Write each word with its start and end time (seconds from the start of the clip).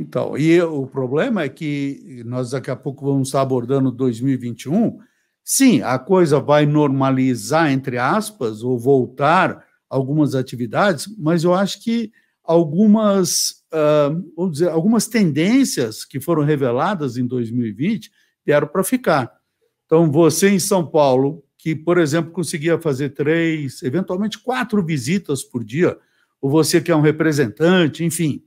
Então, 0.00 0.38
e 0.38 0.62
o 0.62 0.86
problema 0.86 1.42
é 1.42 1.48
que 1.48 2.22
nós 2.24 2.50
daqui 2.50 2.70
a 2.70 2.76
pouco 2.76 3.04
vamos 3.04 3.28
estar 3.28 3.40
abordando 3.40 3.90
2021. 3.90 4.96
Sim, 5.42 5.82
a 5.82 5.98
coisa 5.98 6.38
vai 6.38 6.66
normalizar, 6.66 7.72
entre 7.72 7.98
aspas, 7.98 8.62
ou 8.62 8.78
voltar 8.78 9.64
algumas 9.90 10.36
atividades, 10.36 11.08
mas 11.18 11.42
eu 11.42 11.52
acho 11.52 11.82
que 11.82 12.12
algumas, 12.44 13.64
uh, 13.72 14.24
vamos 14.36 14.52
dizer, 14.52 14.68
algumas 14.68 15.08
tendências 15.08 16.04
que 16.04 16.20
foram 16.20 16.44
reveladas 16.44 17.16
em 17.16 17.26
2020 17.26 18.08
vieram 18.46 18.68
para 18.68 18.84
ficar. 18.84 19.32
Então, 19.84 20.12
você 20.12 20.48
em 20.48 20.60
São 20.60 20.86
Paulo, 20.86 21.42
que, 21.56 21.74
por 21.74 21.98
exemplo, 21.98 22.30
conseguia 22.30 22.80
fazer 22.80 23.10
três, 23.10 23.82
eventualmente 23.82 24.38
quatro 24.38 24.84
visitas 24.84 25.42
por 25.42 25.64
dia, 25.64 25.98
ou 26.40 26.48
você 26.48 26.80
que 26.80 26.92
é 26.92 26.96
um 26.96 27.00
representante, 27.00 28.04
enfim, 28.04 28.44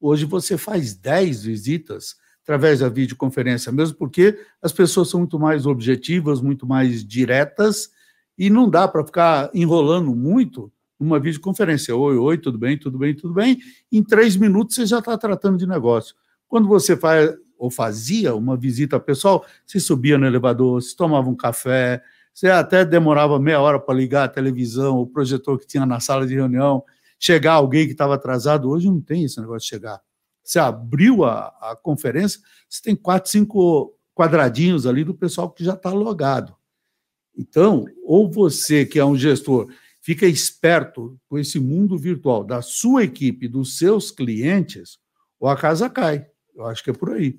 hoje 0.00 0.24
você 0.24 0.56
faz 0.56 0.94
dez 0.94 1.42
visitas 1.44 2.16
através 2.42 2.80
da 2.80 2.88
videoconferência, 2.88 3.72
mesmo 3.72 3.96
porque 3.96 4.38
as 4.62 4.72
pessoas 4.72 5.08
são 5.08 5.20
muito 5.20 5.38
mais 5.38 5.66
objetivas, 5.66 6.40
muito 6.40 6.66
mais 6.66 7.04
diretas, 7.04 7.90
e 8.38 8.48
não 8.48 8.70
dá 8.70 8.86
para 8.86 9.04
ficar 9.04 9.50
enrolando 9.52 10.14
muito 10.14 10.72
numa 10.98 11.18
videoconferência. 11.18 11.94
Oi, 11.94 12.16
oi, 12.16 12.38
tudo 12.38 12.56
bem, 12.56 12.78
tudo 12.78 12.98
bem, 12.98 13.14
tudo 13.14 13.34
bem. 13.34 13.58
Em 13.90 14.02
três 14.02 14.36
minutos 14.36 14.76
você 14.76 14.86
já 14.86 15.00
está 15.00 15.18
tratando 15.18 15.58
de 15.58 15.66
negócio. 15.66 16.14
Quando 16.46 16.68
você 16.68 16.96
faz 16.96 17.34
ou 17.58 17.70
fazia 17.70 18.34
uma 18.34 18.56
visita 18.56 19.00
pessoal, 19.00 19.44
você 19.64 19.80
subia 19.80 20.18
no 20.18 20.26
elevador, 20.26 20.80
se 20.82 20.94
tomava 20.94 21.28
um 21.28 21.34
café, 21.34 22.02
você 22.32 22.48
até 22.48 22.84
demorava 22.84 23.40
meia 23.40 23.60
hora 23.60 23.80
para 23.80 23.94
ligar 23.94 24.24
a 24.24 24.28
televisão, 24.28 24.98
o 24.98 25.06
projetor 25.06 25.58
que 25.58 25.66
tinha 25.66 25.86
na 25.86 26.00
sala 26.00 26.26
de 26.26 26.34
reunião, 26.34 26.84
chegar 27.18 27.54
alguém 27.54 27.86
que 27.86 27.92
estava 27.92 28.14
atrasado. 28.14 28.70
Hoje 28.70 28.86
não 28.86 29.00
tem 29.00 29.24
esse 29.24 29.40
negócio 29.40 29.60
de 29.60 29.68
chegar. 29.68 30.00
Você 30.42 30.58
abriu 30.58 31.24
a, 31.24 31.48
a 31.60 31.76
conferência, 31.76 32.40
você 32.68 32.80
tem 32.82 32.94
quatro, 32.94 33.30
cinco 33.30 33.96
quadradinhos 34.14 34.86
ali 34.86 35.04
do 35.04 35.14
pessoal 35.14 35.50
que 35.50 35.64
já 35.64 35.74
está 35.74 35.90
logado. 35.90 36.56
Então, 37.36 37.84
ou 38.04 38.30
você, 38.30 38.86
que 38.86 38.98
é 38.98 39.04
um 39.04 39.16
gestor, 39.16 39.70
fica 40.00 40.24
esperto 40.24 41.18
com 41.28 41.38
esse 41.38 41.58
mundo 41.58 41.98
virtual 41.98 42.44
da 42.44 42.62
sua 42.62 43.04
equipe, 43.04 43.48
dos 43.48 43.76
seus 43.76 44.10
clientes, 44.10 44.98
ou 45.38 45.48
a 45.48 45.56
casa 45.56 45.90
cai. 45.90 46.26
Eu 46.54 46.64
acho 46.64 46.82
que 46.82 46.90
é 46.90 46.94
por 46.94 47.12
aí. 47.12 47.38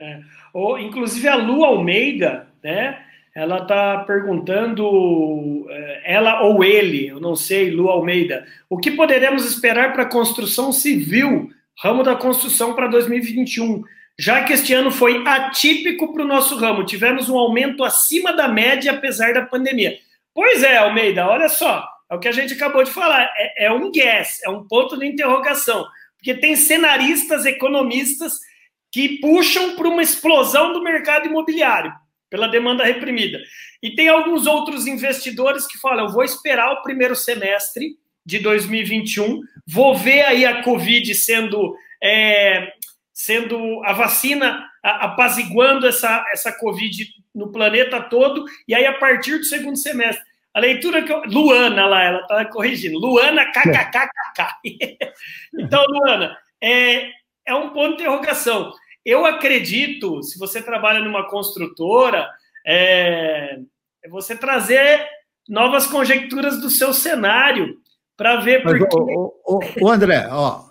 É. 0.00 0.20
Ou, 0.52 0.78
inclusive 0.78 1.28
a 1.28 1.36
Lu 1.36 1.64
Almeida, 1.64 2.48
né? 2.62 3.04
Ela 3.38 3.58
está 3.58 3.98
perguntando, 3.98 5.64
é, 5.70 6.14
ela 6.14 6.42
ou 6.42 6.64
ele, 6.64 7.06
eu 7.06 7.20
não 7.20 7.36
sei, 7.36 7.70
Lu 7.70 7.88
Almeida, 7.88 8.44
o 8.68 8.76
que 8.76 8.90
poderemos 8.90 9.44
esperar 9.44 9.92
para 9.92 10.02
a 10.02 10.10
construção 10.10 10.72
civil, 10.72 11.48
ramo 11.80 12.02
da 12.02 12.16
construção 12.16 12.74
para 12.74 12.88
2021? 12.88 13.84
Já 14.18 14.42
que 14.42 14.52
este 14.52 14.74
ano 14.74 14.90
foi 14.90 15.24
atípico 15.24 16.12
para 16.12 16.24
o 16.24 16.26
nosso 16.26 16.56
ramo, 16.56 16.84
tivemos 16.84 17.28
um 17.28 17.38
aumento 17.38 17.84
acima 17.84 18.32
da 18.32 18.48
média, 18.48 18.90
apesar 18.90 19.32
da 19.32 19.46
pandemia. 19.46 19.96
Pois 20.34 20.64
é, 20.64 20.78
Almeida, 20.78 21.24
olha 21.24 21.48
só, 21.48 21.88
é 22.10 22.16
o 22.16 22.18
que 22.18 22.26
a 22.26 22.32
gente 22.32 22.54
acabou 22.54 22.82
de 22.82 22.90
falar, 22.90 23.22
é, 23.36 23.66
é 23.66 23.72
um 23.72 23.92
guess, 23.92 24.42
é 24.42 24.50
um 24.50 24.66
ponto 24.66 24.98
de 24.98 25.06
interrogação, 25.06 25.86
porque 26.16 26.34
tem 26.34 26.56
cenaristas, 26.56 27.46
economistas 27.46 28.40
que 28.90 29.20
puxam 29.20 29.76
para 29.76 29.88
uma 29.88 30.02
explosão 30.02 30.72
do 30.72 30.82
mercado 30.82 31.28
imobiliário, 31.28 31.92
pela 32.30 32.48
demanda 32.48 32.84
reprimida. 32.84 33.38
E 33.82 33.94
tem 33.94 34.08
alguns 34.08 34.46
outros 34.46 34.86
investidores 34.86 35.66
que 35.66 35.78
falam: 35.78 36.06
eu 36.06 36.12
vou 36.12 36.24
esperar 36.24 36.72
o 36.72 36.82
primeiro 36.82 37.16
semestre 37.16 37.96
de 38.24 38.38
2021, 38.38 39.40
vou 39.66 39.96
ver 39.96 40.22
aí 40.22 40.44
a 40.44 40.62
Covid 40.62 41.14
sendo. 41.14 41.76
É, 42.02 42.72
sendo 43.12 43.82
a 43.84 43.92
vacina 43.92 44.64
apaziguando 44.80 45.88
essa, 45.88 46.24
essa 46.32 46.52
Covid 46.52 47.04
no 47.34 47.50
planeta 47.50 48.00
todo, 48.00 48.44
e 48.66 48.72
aí 48.72 48.86
a 48.86 48.92
partir 48.92 49.38
do 49.38 49.44
segundo 49.44 49.76
semestre. 49.76 50.24
A 50.54 50.60
leitura 50.60 51.02
que 51.02 51.12
eu, 51.12 51.22
Luana 51.26 51.86
lá, 51.86 52.02
ela 52.02 52.20
está 52.20 52.44
corrigindo. 52.44 52.98
Luana 52.98 53.44
KKKKK. 53.46 54.98
então, 55.58 55.84
Luana, 55.88 56.36
é, 56.60 57.10
é 57.46 57.54
um 57.54 57.70
ponto 57.70 57.96
de 57.96 58.02
interrogação. 58.02 58.72
Eu 59.08 59.24
acredito, 59.24 60.22
se 60.22 60.38
você 60.38 60.60
trabalha 60.60 61.00
numa 61.00 61.26
construtora, 61.30 62.28
é, 62.62 63.58
é 64.04 64.08
você 64.10 64.36
trazer 64.36 65.02
novas 65.48 65.86
conjecturas 65.86 66.60
do 66.60 66.68
seu 66.68 66.92
cenário 66.92 67.80
para 68.14 68.38
ver 68.40 68.62
Mas, 68.62 68.78
porque... 68.78 68.94
o, 68.94 69.32
o, 69.46 69.60
o, 69.80 69.90
André, 69.90 70.28
ó, 70.30 70.62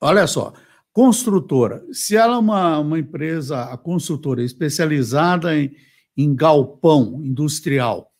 olha 0.00 0.26
só, 0.26 0.52
construtora, 0.92 1.84
se 1.92 2.16
ela 2.16 2.34
é 2.34 2.38
uma, 2.38 2.80
uma 2.80 2.98
empresa, 2.98 3.62
a 3.62 3.78
construtora 3.78 4.42
especializada 4.42 5.56
em, 5.56 5.70
em 6.16 6.34
galpão 6.34 7.20
industrial, 7.22 8.12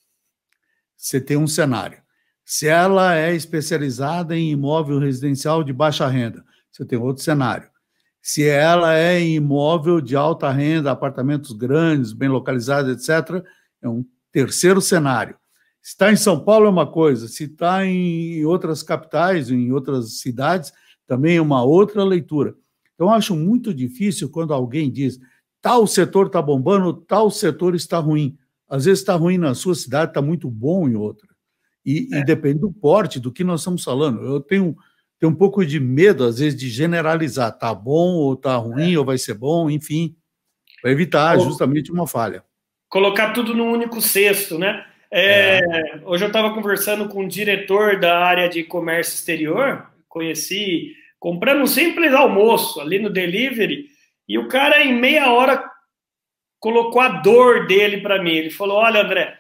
você 0.97 1.21
tem 1.21 1.37
um 1.37 1.49
cenário. 1.49 2.01
Se 2.45 2.69
ela 2.69 3.17
é 3.17 3.35
especializada 3.35 4.37
em 4.37 4.53
imóvel 4.53 5.01
residencial 5.01 5.65
de 5.65 5.73
baixa 5.73 6.07
renda, 6.07 6.45
você 6.71 6.85
tem 6.85 6.97
outro 6.97 7.25
cenário. 7.25 7.74
Se 8.25 8.43
ela 8.43 8.97
é 8.97 9.23
imóvel 9.23 10.01
de 10.01 10.17
alta 10.17 10.51
renda, 10.51 10.91
apartamentos 10.91 11.53
grandes, 11.53 12.15
bem 12.15 12.27
localizados, 12.27 12.91
etc., 12.91 13.45
é 13.83 13.87
um 13.87 14.03
terceiro 14.33 14.81
cenário. 14.81 15.37
Se 15.83 15.91
está 15.91 16.11
em 16.11 16.17
São 16.17 16.43
Paulo 16.43 16.65
é 16.65 16.71
uma 16.71 16.91
coisa, 16.91 17.29
se 17.29 17.45
está 17.45 17.85
em 17.85 18.43
outras 18.47 18.83
capitais, 18.83 19.51
em 19.51 19.71
outras 19.73 20.21
cidades, 20.21 20.73
também 21.07 21.37
é 21.37 21.43
uma 21.43 21.63
outra 21.63 22.03
leitura. 22.03 22.55
Então, 22.95 23.09
eu 23.09 23.13
acho 23.13 23.37
muito 23.37 23.75
difícil 23.75 24.31
quando 24.31 24.55
alguém 24.55 24.91
diz 24.91 25.21
tal 25.61 25.87
setor 25.87 26.29
está 26.29 26.41
bombando, 26.41 26.95
tal 26.95 27.31
setor 27.31 27.75
está 27.75 27.99
ruim. 27.99 28.39
Às 28.67 28.87
vezes 28.87 29.01
está 29.01 29.15
ruim 29.17 29.37
na 29.37 29.55
sua 29.55 29.75
cidade, 29.75 30.13
está 30.13 30.23
muito 30.23 30.51
bom 30.51 30.89
em 30.89 30.95
outra. 30.95 31.29
E, 31.85 32.09
é. 32.11 32.21
e 32.21 32.25
depende 32.25 32.61
do 32.61 32.73
porte, 32.73 33.21
do 33.21 33.31
que 33.31 33.45
nós 33.45 33.61
estamos 33.61 33.85
falando. 33.85 34.23
Eu 34.23 34.41
tenho 34.41 34.75
tem 35.25 35.31
um 35.31 35.35
pouco 35.35 35.65
de 35.65 35.81
medo, 35.81 36.25
às 36.25 36.39
vezes, 36.39 36.59
de 36.59 36.69
generalizar, 36.69 37.57
tá 37.57 37.75
bom 37.75 38.13
ou 38.17 38.37
tá 38.37 38.57
ruim, 38.57 38.93
é. 38.93 38.99
ou 38.99 39.07
vai 39.07 39.17
ser 39.17 39.33
bom, 39.33 39.71
enfim, 39.71 40.15
para 40.83 40.91
evitar 40.91 41.39
justamente 41.39 41.91
uma 41.91 42.07
falha. 42.07 42.45
Colocar 42.91 43.33
tudo 43.33 43.55
num 43.55 43.73
único 43.73 44.03
cesto, 44.03 44.59
né? 44.59 44.85
É, 45.11 45.61
é. 45.61 46.01
Hoje 46.05 46.25
eu 46.25 46.27
estava 46.27 46.53
conversando 46.53 47.09
com 47.09 47.23
um 47.23 47.29
diretor 47.29 47.99
da 47.99 48.19
área 48.19 48.51
de 48.51 48.65
comércio 48.65 49.15
exterior, 49.15 49.87
conheci, 50.11 50.93
comprando 51.19 51.63
um 51.63 51.67
simples 51.67 52.13
almoço 52.13 52.79
ali 52.79 52.99
no 52.99 53.09
delivery, 53.09 53.87
e 54.29 54.39
o 54.39 54.47
cara, 54.47 54.85
em 54.85 54.93
meia 54.93 55.33
hora, 55.33 55.65
colocou 56.61 57.01
a 57.01 57.09
dor 57.09 57.67
dele 57.67 58.03
para 58.03 58.23
mim. 58.23 58.33
Ele 58.33 58.51
falou: 58.51 58.77
Olha, 58.77 59.01
André, 59.01 59.39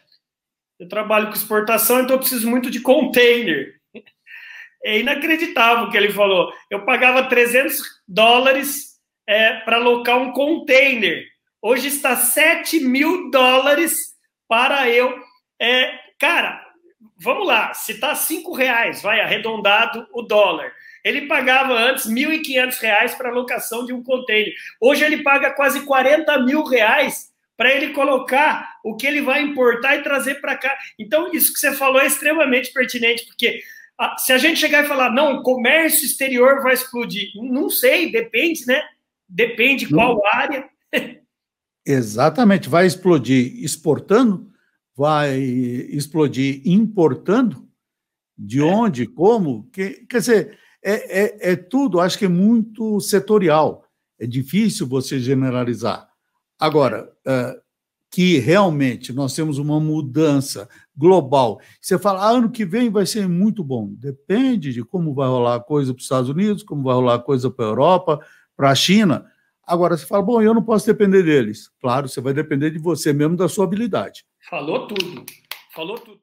eu 0.80 0.88
trabalho 0.88 1.26
com 1.26 1.34
exportação, 1.34 2.00
então 2.00 2.16
eu 2.16 2.20
preciso 2.20 2.48
muito 2.48 2.70
de 2.70 2.80
container. 2.80 3.83
É 4.84 4.98
inacreditável 4.98 5.84
o 5.84 5.90
que 5.90 5.96
ele 5.96 6.12
falou. 6.12 6.52
Eu 6.70 6.84
pagava 6.84 7.28
300 7.28 7.80
dólares 8.06 9.00
é, 9.26 9.54
para 9.60 9.76
alocar 9.76 10.18
um 10.18 10.32
container. 10.32 11.24
Hoje 11.62 11.88
está 11.88 12.14
7 12.14 12.80
mil 12.80 13.30
dólares 13.30 14.14
para 14.46 14.88
eu. 14.90 15.18
É, 15.58 15.98
cara, 16.18 16.62
vamos 17.16 17.46
lá. 17.46 17.72
Se 17.72 17.92
está 17.92 18.14
5 18.14 18.52
reais, 18.52 19.00
vai 19.00 19.20
arredondado 19.20 20.06
o 20.12 20.20
dólar. 20.20 20.70
Ele 21.02 21.26
pagava 21.26 21.74
antes 21.74 22.06
1.500 22.06 22.78
reais 22.80 23.14
para 23.14 23.30
alocação 23.30 23.86
de 23.86 23.92
um 23.92 24.02
container. 24.02 24.52
Hoje 24.80 25.04
ele 25.04 25.22
paga 25.22 25.50
quase 25.50 25.84
40 25.84 26.38
mil 26.40 26.62
reais 26.64 27.32
para 27.56 27.72
ele 27.72 27.92
colocar 27.92 28.76
o 28.82 28.96
que 28.96 29.06
ele 29.06 29.22
vai 29.22 29.40
importar 29.40 29.96
e 29.96 30.02
trazer 30.02 30.40
para 30.40 30.56
cá. 30.56 30.76
Então, 30.98 31.30
isso 31.32 31.52
que 31.52 31.58
você 31.58 31.72
falou 31.72 32.00
é 32.00 32.06
extremamente 32.06 32.72
pertinente, 32.72 33.26
porque 33.26 33.60
se 34.18 34.32
a 34.32 34.38
gente 34.38 34.58
chegar 34.58 34.84
e 34.84 34.88
falar, 34.88 35.10
não, 35.10 35.36
o 35.36 35.42
comércio 35.42 36.04
exterior 36.04 36.62
vai 36.62 36.74
explodir, 36.74 37.30
não 37.34 37.70
sei, 37.70 38.10
depende, 38.10 38.66
né? 38.66 38.82
Depende 39.28 39.88
qual 39.88 40.16
não. 40.16 40.26
área. 40.26 40.68
Exatamente, 41.86 42.68
vai 42.68 42.86
explodir 42.86 43.62
exportando, 43.62 44.50
vai 44.96 45.38
explodir 45.38 46.62
importando, 46.64 47.68
de 48.36 48.60
é. 48.60 48.64
onde, 48.64 49.06
como, 49.06 49.68
que, 49.70 50.06
quer 50.08 50.18
dizer, 50.18 50.58
é, 50.82 51.24
é, 51.24 51.52
é 51.52 51.56
tudo, 51.56 52.00
acho 52.00 52.18
que 52.18 52.24
é 52.24 52.28
muito 52.28 53.00
setorial, 53.00 53.84
é 54.18 54.26
difícil 54.26 54.86
você 54.86 55.18
generalizar. 55.18 56.08
Agora, 56.58 57.10
uh, 57.26 57.63
que 58.14 58.38
realmente 58.38 59.12
nós 59.12 59.34
temos 59.34 59.58
uma 59.58 59.80
mudança 59.80 60.68
global. 60.96 61.60
Você 61.80 61.98
fala, 61.98 62.20
ah, 62.20 62.30
ano 62.30 62.48
que 62.48 62.64
vem 62.64 62.88
vai 62.88 63.04
ser 63.04 63.28
muito 63.28 63.64
bom. 63.64 63.88
Depende 63.98 64.72
de 64.72 64.84
como 64.84 65.12
vai 65.12 65.26
rolar 65.26 65.56
a 65.56 65.60
coisa 65.60 65.92
para 65.92 65.98
os 65.98 66.04
Estados 66.04 66.30
Unidos, 66.30 66.62
como 66.62 66.84
vai 66.84 66.94
rolar 66.94 67.14
a 67.14 67.18
coisa 67.18 67.50
para 67.50 67.64
a 67.64 67.68
Europa, 67.70 68.24
para 68.56 68.70
a 68.70 68.74
China. 68.76 69.26
Agora, 69.66 69.96
você 69.96 70.06
fala, 70.06 70.22
bom, 70.22 70.40
eu 70.40 70.54
não 70.54 70.62
posso 70.62 70.86
depender 70.86 71.24
deles. 71.24 71.72
Claro, 71.80 72.08
você 72.08 72.20
vai 72.20 72.32
depender 72.32 72.70
de 72.70 72.78
você 72.78 73.12
mesmo, 73.12 73.36
da 73.36 73.48
sua 73.48 73.64
habilidade. 73.64 74.24
Falou 74.48 74.86
tudo. 74.86 75.26
Falou 75.74 75.98
tudo. 75.98 76.20